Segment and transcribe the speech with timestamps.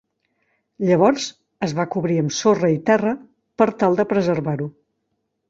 [0.87, 1.27] Llavors
[1.67, 3.13] es va cobrir amb sorra i terra
[3.63, 4.69] per tal de preservar-ho.